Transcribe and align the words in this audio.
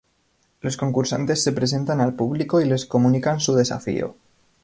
Los 0.61 0.77
concursantes 0.77 1.43
se 1.43 1.51
presentan 1.51 2.01
al 2.01 2.15
público 2.15 2.59
y 2.59 2.65
les 2.65 2.87
comunican 2.87 3.39
su 3.39 3.53
desafío. 3.53 4.15